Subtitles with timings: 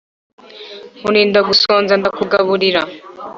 [0.99, 2.81] nkurinda gusonza ndakugaburira